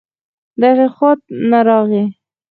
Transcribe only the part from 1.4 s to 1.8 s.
نه